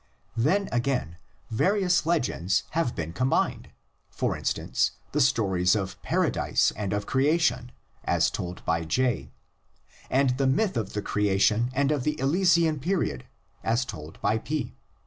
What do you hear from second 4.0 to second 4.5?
(see pp. 45 and